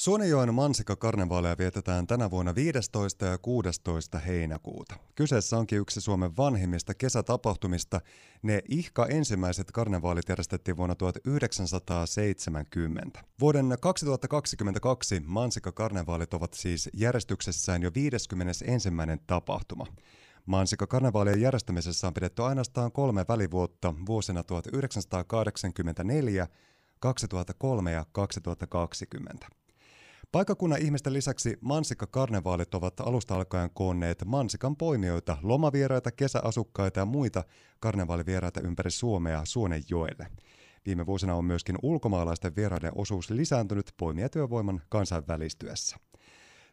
[0.00, 3.26] Suonenjoen mansikkakarnevaaleja vietetään tänä vuonna 15.
[3.26, 4.18] ja 16.
[4.18, 4.94] heinäkuuta.
[5.14, 8.00] Kyseessä onkin yksi Suomen vanhimmista kesätapahtumista.
[8.42, 13.24] Ne ihka ensimmäiset karnevaalit järjestettiin vuonna 1970.
[13.40, 18.90] Vuoden 2022 mansikkakarnevaalit ovat siis järjestyksessään jo 51.
[19.26, 19.86] tapahtuma.
[20.46, 26.48] Mansikkakarnevaalien järjestämisessä on pidetty ainoastaan kolme välivuotta vuosina 1984,
[27.00, 29.59] 2003 ja 2020.
[30.32, 37.44] Paikakunnan ihmisten lisäksi Mansikka-karnevaalit ovat alusta alkaen koonneet Mansikan poimijoita, lomavieraita, kesäasukkaita ja muita
[37.80, 40.26] karnevaalivieraita ympäri Suomea Suonenjoelle.
[40.86, 45.96] Viime vuosina on myöskin ulkomaalaisten vieraiden osuus lisääntynyt poimijatyövoiman kansainvälistyessä.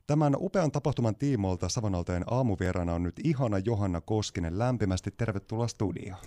[0.07, 4.59] Tämän upean tapahtuman tiimoilta Savonalteen aamuvieraana on nyt ihana Johanna Koskinen.
[4.59, 6.19] Lämpimästi tervetuloa studioon.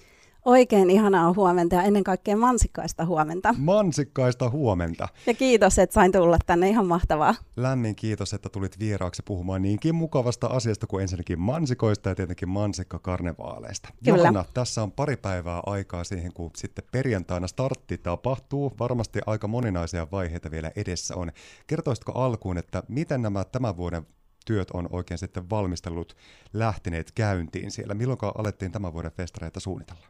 [0.45, 3.55] Oikein ihanaa huomenta ja ennen kaikkea mansikkaista huomenta.
[3.59, 5.09] Mansikkaista huomenta.
[5.27, 6.69] Ja kiitos, että sain tulla tänne.
[6.69, 7.35] Ihan mahtavaa.
[7.57, 13.89] Lämmin kiitos, että tulit vieraaksi puhumaan niinkin mukavasta asiasta kuin ensinnäkin mansikoista ja tietenkin mansikkakarnevaaleista.
[14.05, 14.19] Kyllä.
[14.19, 18.73] Johanna, tässä on pari päivää aikaa siihen, kun sitten perjantaina startti tapahtuu.
[18.81, 21.33] Varmasti aika moninaisia vaiheita vielä edessä on.
[21.67, 24.07] Kertoisitko alkuun, että miten nämä tämän vuoden
[24.47, 26.17] työt on oikein sitten valmistellut
[26.53, 27.95] lähteneet käyntiin siellä?
[27.95, 30.07] Milloin alettiin tämän vuoden festareita suunnitella?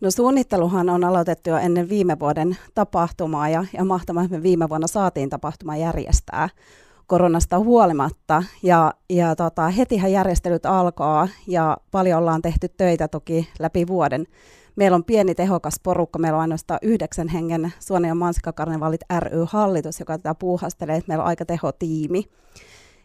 [0.00, 4.68] No suunnitteluhan on aloitettu jo ennen viime vuoden tapahtumaa ja, ja mahtavaa, että me viime
[4.68, 6.48] vuonna saatiin tapahtuma järjestää
[7.08, 8.42] koronasta huolimatta.
[8.62, 14.26] Ja, ja tota, hetihän järjestelyt alkaa ja paljon ollaan tehty töitä toki läpi vuoden.
[14.76, 20.18] Meillä on pieni tehokas porukka, meillä on ainoastaan yhdeksän hengen Suonen ja Mansikkakarnevaalit ry-hallitus, joka
[20.18, 22.24] tätä puuhastelee, että meillä on aika tehotiimi.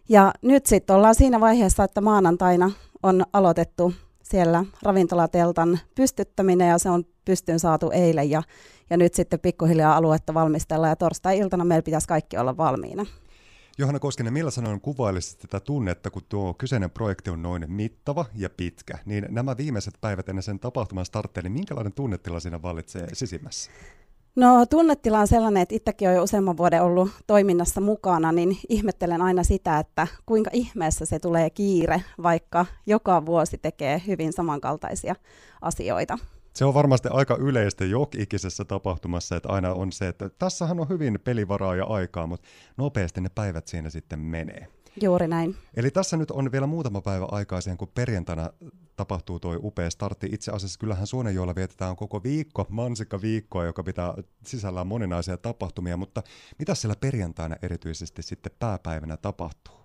[0.10, 2.72] Ja nyt sitten ollaan siinä vaiheessa, että maanantaina
[3.04, 8.44] on aloitettu siellä ravintolateltan pystyttäminen ja se on pystyyn saatu eilen ja,
[8.90, 13.06] ja nyt sitten pikkuhiljaa aluetta valmistellaan ja torstai-iltana meillä pitäisi kaikki olla valmiina.
[13.78, 18.50] Johanna Koskinen, millä sanoin kuvailisit tätä tunnetta, kun tuo kyseinen projekti on noin mittava ja
[18.50, 23.72] pitkä, niin nämä viimeiset päivät ennen sen tapahtuman starttia, niin minkälainen tunnetila siinä vallitsee sisimmässä?
[24.36, 29.22] No tunnetila on sellainen, että itsekin olen jo useamman vuoden ollut toiminnassa mukana, niin ihmettelen
[29.22, 35.16] aina sitä, että kuinka ihmeessä se tulee kiire, vaikka joka vuosi tekee hyvin samankaltaisia
[35.62, 36.20] asioita.
[36.54, 41.20] Se on varmasti aika yleistä jokikisessä tapahtumassa, että aina on se, että tässähän on hyvin
[41.24, 44.68] pelivaraa ja aikaa, mutta nopeasti ne päivät siinä sitten menee.
[45.02, 45.56] Juuri näin.
[45.76, 48.50] Eli tässä nyt on vielä muutama päivä aikaa siihen, kun perjantaina
[48.96, 50.30] tapahtuu tuo upea startti.
[50.32, 54.14] Itse asiassa kyllähän Suonenjoella vietetään koko viikko, mansikka viikkoa, joka pitää
[54.46, 56.24] sisällään moninaisia tapahtumia, mutta
[56.60, 59.76] mitä siellä perjantaina erityisesti sitten pääpäivänä tapahtuu?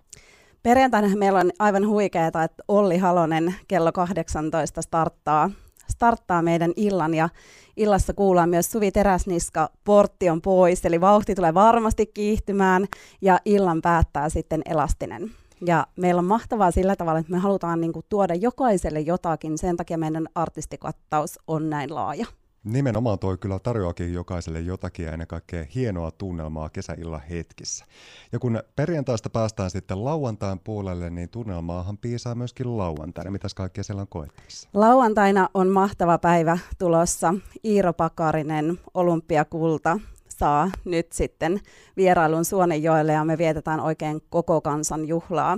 [0.63, 5.49] Perjantaina meillä on aivan huikeaa, että Olli Halonen kello 18 starttaa
[5.89, 7.29] starttaa meidän illan ja
[7.77, 12.85] illassa kuullaan myös Suvi Teräsniska, portti on pois, eli vauhti tulee varmasti kiihtymään
[13.21, 15.31] ja illan päättää sitten Elastinen.
[15.65, 19.77] Ja meillä on mahtavaa sillä tavalla, että me halutaan niin kuin, tuoda jokaiselle jotakin, sen
[19.77, 22.25] takia meidän artistikattaus on näin laaja.
[22.63, 27.85] Nimenomaan toi kyllä tarjoakin jokaiselle jotakin ja ennen kaikkea hienoa tunnelmaa kesäillan hetkissä.
[28.31, 33.31] Ja kun perjantaista päästään sitten lauantain puolelle, niin tunnelmaahan piisaa myöskin lauantaina.
[33.31, 34.69] Mitäs kaikkea siellä on koettavissa?
[34.73, 37.33] Lauantaina on mahtava päivä tulossa.
[37.65, 39.99] Iiro Pakarinen, olympiakulta,
[40.39, 41.59] saa nyt sitten
[41.97, 45.57] vierailun Suonenjoelle ja me vietetään oikein koko kansan juhlaa.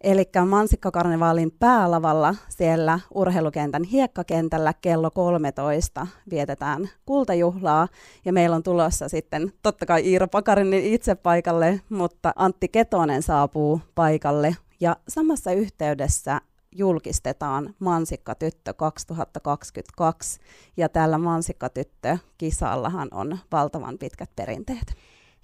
[0.00, 7.88] Eli Mansikkakarnevaalin päälavalla siellä urheilukentän hiekkakentällä kello 13 vietetään kultajuhlaa
[8.24, 13.80] ja meillä on tulossa sitten totta kai Iiro Pakarinen itse paikalle, mutta Antti Ketonen saapuu
[13.94, 16.40] paikalle ja samassa yhteydessä
[16.78, 20.40] julkistetaan Mansikkatyttö 2022
[20.76, 24.94] ja tällä Mansikkatyttö-kisallahan on valtavan pitkät perinteet.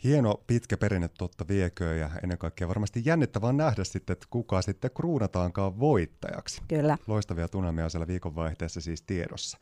[0.05, 4.91] Hieno pitkä perinne totta vieköön ja ennen kaikkea varmasti jännittävää nähdä sitten, että kuka sitten
[4.95, 6.63] kruunataankaan voittajaksi.
[6.69, 6.99] Kyllä.
[7.07, 9.59] Loistavia tunnelmia siellä viikonvaihteessa siis tiedossa.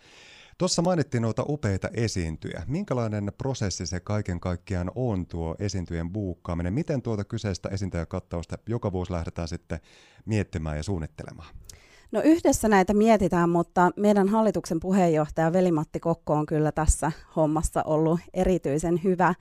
[0.60, 2.62] Tuossa mainittiin noita upeita esiintyjä.
[2.66, 6.72] Minkälainen prosessi se kaiken kaikkiaan on tuo esiintyjen buukkaaminen?
[6.72, 9.80] Miten tuota kyseistä esiintyjäkattausta joka vuosi lähdetään sitten
[10.26, 11.54] miettimään ja suunnittelemaan?
[12.12, 18.20] No yhdessä näitä mietitään, mutta meidän hallituksen puheenjohtaja Velimatti Kokko on kyllä tässä hommassa ollut
[18.34, 19.34] erityisen hyvä.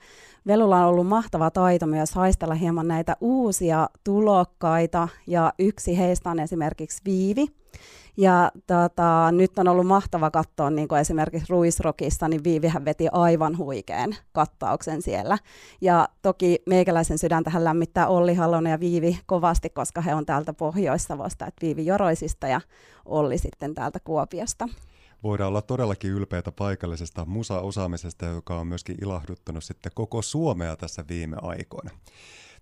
[0.46, 6.40] Velulla on ollut mahtava taito myös haistella hieman näitä uusia tulokkaita ja yksi heistä on
[6.40, 7.59] esimerkiksi Viivi.
[8.16, 13.58] Ja tota, nyt on ollut mahtava katsoa niin kuin esimerkiksi Ruisrokissa, niin Viivihän veti aivan
[13.58, 15.38] huikean kattauksen siellä.
[15.80, 21.46] Ja toki meikäläisen sydäntähän lämmittää Olli Halonen ja Viivi kovasti, koska he on täältä Pohjois-Savosta,
[21.46, 22.60] että Viivi Joroisista ja
[23.04, 24.68] Olli sitten täältä Kuopiosta
[25.22, 31.36] voidaan olla todellakin ylpeitä paikallisesta musa-osaamisesta, joka on myöskin ilahduttanut sitten koko Suomea tässä viime
[31.42, 31.90] aikoina.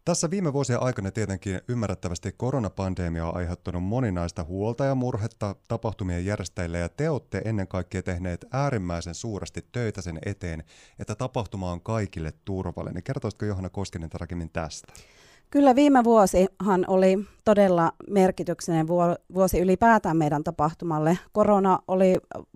[0.08, 6.78] Tässä viime vuosien aikana tietenkin ymmärrettävästi koronapandemia on aiheuttanut moninaista huolta ja murhetta tapahtumien järjestäjille
[6.78, 10.64] ja te olette ennen kaikkea tehneet äärimmäisen suuresti töitä sen eteen,
[10.98, 13.02] että tapahtuma on kaikille turvallinen.
[13.02, 14.92] Kertoisitko Johanna Koskinen tarkemmin tästä?
[15.50, 18.86] Kyllä viime vuosihan oli todella merkityksinen
[19.34, 21.18] vuosi ylipäätään meidän tapahtumalle.
[21.32, 22.14] Korona oli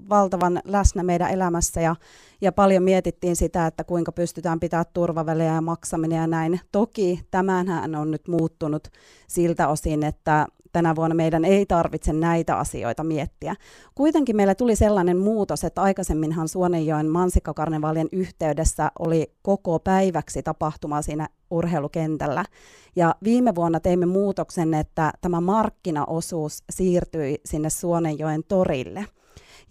[0.09, 1.97] valtavan läsnä meidän elämässä ja,
[2.41, 6.61] ja paljon mietittiin sitä, että kuinka pystytään pitämään turvavälejä ja maksaminen ja näin.
[6.73, 8.89] Toki tämähän on nyt muuttunut
[9.27, 13.57] siltä osin, että tänä vuonna meidän ei tarvitse näitä asioita miettiä.
[13.95, 21.29] Kuitenkin meillä tuli sellainen muutos, että aikaisemminhan Suonenjoen mansikkakarnevaalien yhteydessä oli koko päiväksi tapahtuma siinä
[21.51, 22.45] urheilukentällä.
[22.97, 29.07] Ja viime vuonna teimme muutoksen, että tämä markkinaosuus siirtyi sinne Suonenjoen torille–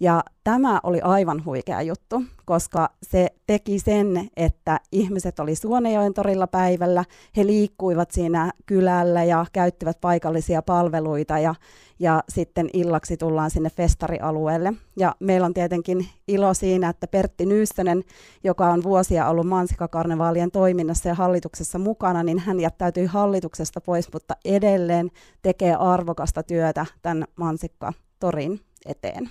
[0.00, 6.46] ja tämä oli aivan huikea juttu, koska se teki sen, että ihmiset oli Suonejoen torilla
[6.46, 7.04] päivällä,
[7.36, 11.54] he liikkuivat siinä kylällä ja käyttivät paikallisia palveluita ja,
[11.98, 14.72] ja sitten illaksi tullaan sinne festarialueelle.
[14.96, 18.02] Ja meillä on tietenkin ilo siinä, että Pertti Nyyssönen,
[18.44, 24.36] joka on vuosia ollut Mansikakarnevaalien toiminnassa ja hallituksessa mukana, niin hän jättäytyi hallituksesta pois, mutta
[24.44, 25.10] edelleen
[25.42, 29.30] tekee arvokasta työtä tämän Mansikka-torin eteen.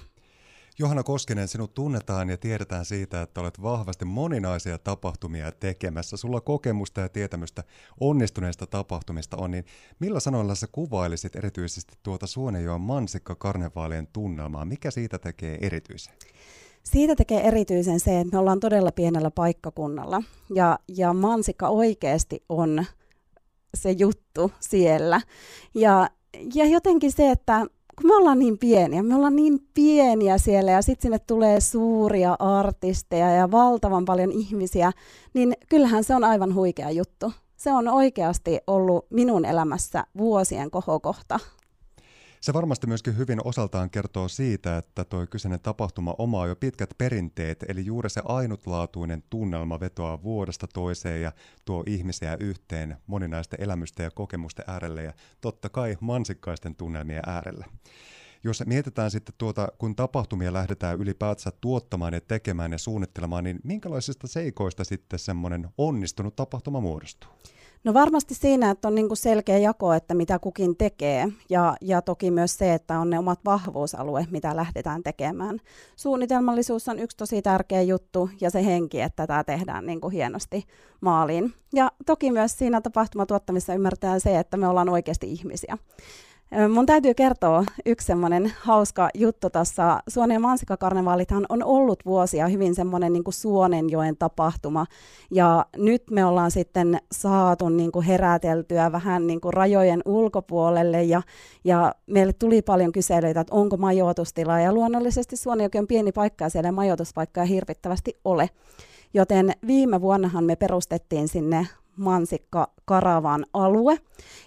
[0.79, 6.18] Johanna Koskinen, sinut tunnetaan ja tiedetään siitä, että olet vahvasti moninaisia tapahtumia tekemässä.
[6.18, 7.63] Sulla kokemusta ja tietämystä
[8.00, 9.65] onnistuneista tapahtumista on, niin
[10.00, 14.65] millä sanoilla sä kuvailisit erityisesti tuota Suonejoen mansikka-karnevaalien tunnelmaa?
[14.65, 16.13] Mikä siitä tekee erityisen?
[16.83, 20.24] Siitä tekee erityisen se, että me ollaan todella pienellä paikkakunnalla
[20.56, 22.85] ja, ja mansikka oikeasti on
[23.77, 25.21] se juttu siellä.
[25.75, 26.09] Ja,
[26.53, 27.65] ja jotenkin se, että
[27.95, 32.35] kun me ollaan niin pieniä, me ollaan niin pieniä siellä ja sitten sinne tulee suuria
[32.39, 34.91] artisteja ja valtavan paljon ihmisiä,
[35.33, 37.33] niin kyllähän se on aivan huikea juttu.
[37.55, 41.39] Se on oikeasti ollut minun elämässä vuosien kohokohta.
[42.41, 47.65] Se varmasti myöskin hyvin osaltaan kertoo siitä, että tuo kyseinen tapahtuma omaa jo pitkät perinteet,
[47.67, 51.31] eli juuri se ainutlaatuinen tunnelma vetoaa vuodesta toiseen ja
[51.65, 57.65] tuo ihmisiä yhteen moninaisten elämysten ja kokemusten äärelle ja totta kai mansikkaisten tunnelmien äärelle.
[58.43, 64.27] Jos mietitään sitten tuota, kun tapahtumia lähdetään ylipäätänsä tuottamaan ja tekemään ja suunnittelemaan, niin minkälaisista
[64.27, 67.29] seikoista sitten semmoinen onnistunut tapahtuma muodostuu?
[67.83, 72.01] No varmasti siinä, että on niin kuin selkeä jako, että mitä kukin tekee ja, ja
[72.01, 75.59] toki myös se, että on ne omat vahvuusalueet, mitä lähdetään tekemään.
[75.95, 80.63] Suunnitelmallisuus on yksi tosi tärkeä juttu ja se henki, että tämä tehdään niin kuin hienosti
[81.01, 81.53] maaliin.
[81.73, 85.77] Ja toki myös siinä tapahtumatuottamissa ymmärtää se, että me ollaan oikeasti ihmisiä.
[86.74, 90.00] Mun täytyy kertoa yksi semmoinen hauska juttu tuossa.
[90.07, 94.86] Suonen Mansikkakarnevaalithan on ollut vuosia hyvin semmoinen niin Suonenjoen tapahtuma.
[95.31, 101.03] Ja nyt me ollaan sitten saatu niin kuin heräteltyä vähän niin kuin rajojen ulkopuolelle.
[101.03, 101.21] Ja,
[101.63, 104.59] ja meille tuli paljon kyselyitä, että onko majoitustilaa.
[104.59, 108.50] Ja luonnollisesti Suonenjoki on pieni paikka ja siellä majoituspaikkaa hirvittävästi ole.
[109.13, 113.97] Joten viime vuonnahan me perustettiin sinne mansikka karavan alue.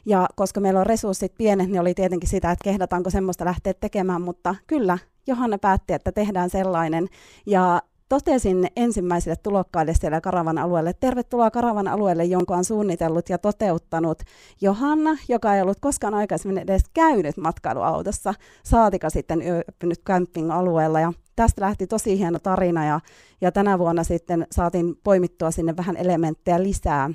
[0.06, 4.22] Ja koska meillä on resurssit pienet, niin oli tietenkin sitä, että kehdataanko semmoista lähteä tekemään,
[4.22, 7.08] mutta kyllä Johanna päätti, että tehdään sellainen.
[7.46, 14.22] Ja totesin ensimmäisille tulokkaille siellä Karavan alueelle, tervetuloa Karavan alueelle, jonka on suunnitellut ja toteuttanut
[14.60, 18.34] Johanna, joka ei ollut koskaan aikaisemmin edes käynyt matkailuautossa,
[18.64, 21.00] saatika sitten yöpynyt camping-alueella.
[21.00, 23.00] Ja tästä lähti tosi hieno tarina ja,
[23.40, 27.10] ja tänä vuonna sitten saatiin poimittua sinne vähän elementtejä lisää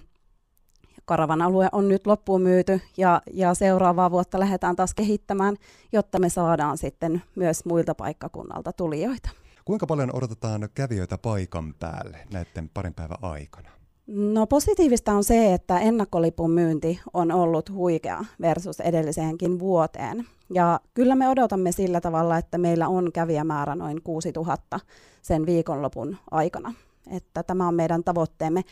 [1.10, 5.56] Karavan alue on nyt loppuun myyty ja, ja seuraavaa vuotta lähdetään taas kehittämään,
[5.92, 9.30] jotta me saadaan sitten myös muilta paikkakunnalta tulijoita.
[9.66, 13.70] Kuinka paljon odotetaan kävijöitä paikan päälle näiden parin päivän aikana?
[14.08, 20.26] No positiivista on se, että ennakkolipun myynti on ollut huikea versus edelliseenkin vuoteen.
[20.54, 24.80] Ja kyllä me odotamme sillä tavalla, että meillä on kävijämäärä noin 6000
[25.22, 26.74] sen viikonlopun aikana.
[27.12, 28.64] Että tämä on meidän tavoitteemme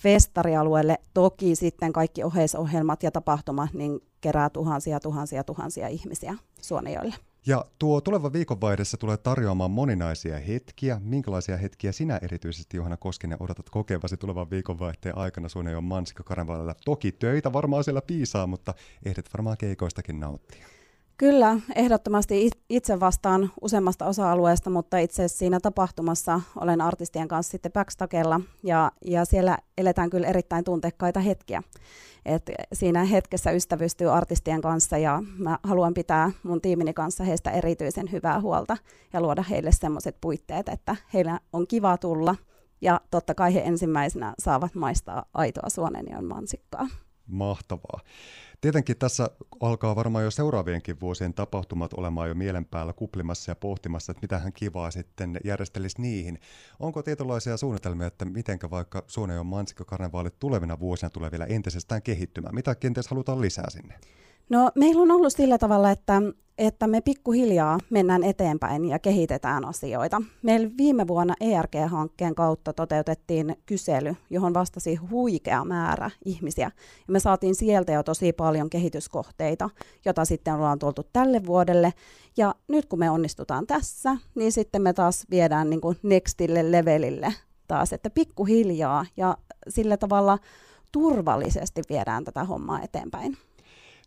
[0.00, 0.98] festarialueelle.
[1.14, 7.14] Toki sitten kaikki oheisohjelmat ja tapahtumat niin kerää tuhansia, tuhansia, tuhansia ihmisiä Suonejoille.
[7.46, 11.00] Ja tuo tuleva viikonvaihdessa tulee tarjoamaan moninaisia hetkiä.
[11.04, 16.24] Minkälaisia hetkiä sinä erityisesti, Johanna Koskinen, odotat kokevasi tulevan viikonvaihteen aikana Suonejon Mansikka
[16.84, 20.66] Toki töitä varmaan siellä piisaa, mutta ehdit varmaan keikoistakin nauttia.
[21.16, 28.40] Kyllä, ehdottomasti itse vastaan useammasta osa-alueesta, mutta itse siinä tapahtumassa olen artistien kanssa sitten backstagella
[28.62, 31.62] ja, ja siellä eletään kyllä erittäin tunteikkaita hetkiä.
[32.26, 38.12] Et siinä hetkessä ystävystyy artistien kanssa ja mä haluan pitää mun tiimini kanssa heistä erityisen
[38.12, 38.76] hyvää huolta
[39.12, 42.36] ja luoda heille semmoiset puitteet, että heillä on kiva tulla
[42.80, 46.88] ja totta kai he ensimmäisenä saavat maistaa aitoa suonenion mansikkaa.
[47.26, 48.00] Mahtavaa.
[48.60, 54.12] Tietenkin tässä alkaa varmaan jo seuraavienkin vuosien tapahtumat olemaan jo mielen päällä kuplimassa ja pohtimassa,
[54.12, 56.38] että mitä hän kivaa sitten järjestelisi niihin.
[56.80, 62.54] Onko tietynlaisia suunnitelmia, että mitenkä vaikka Suonejon mansikkakarnevaalit tulevina vuosina tulee vielä entisestään kehittymään?
[62.54, 63.98] Mitä kenties halutaan lisää sinne?
[64.48, 66.22] No meillä on ollut sillä tavalla, että,
[66.58, 70.22] että me pikkuhiljaa mennään eteenpäin ja kehitetään asioita.
[70.42, 76.70] Meillä viime vuonna ERG-hankkeen kautta toteutettiin kysely, johon vastasi huikea määrä ihmisiä.
[77.08, 79.70] Ja me saatiin sieltä jo tosi paljon kehityskohteita,
[80.04, 81.92] jota sitten ollaan tultu tälle vuodelle.
[82.36, 87.34] Ja nyt kun me onnistutaan tässä, niin sitten me taas viedään niin kuin nextille levelille
[87.68, 89.36] taas, että pikkuhiljaa ja
[89.68, 90.38] sillä tavalla
[90.92, 93.36] turvallisesti viedään tätä hommaa eteenpäin.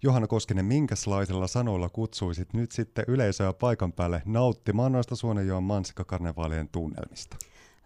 [0.04, 7.38] Johanna Koskinen, minkälaisilla sanoilla kutsuisit nyt sitten yleisöä paikan päälle nauttimaan noista Suonenjoen mansikkakarnevaalien tunnelmista?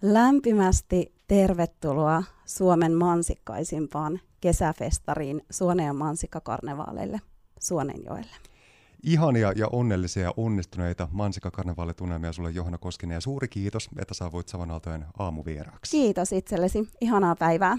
[0.01, 7.21] Lämpimästi tervetuloa Suomen mansikkaisimpaan kesäfestariin Suonejoen mansikkakarnevaaleille
[7.59, 8.35] Suonenjoelle.
[9.03, 15.05] Ihania ja onnellisia ja onnistuneita mansikkakarnevaalitunnelmia sulle Johanna Koskinen ja suuri kiitos, että saavuit Savanaltojen
[15.19, 15.91] aamuvieraaksi.
[15.97, 16.87] Kiitos itsellesi.
[17.01, 17.77] Ihanaa päivää.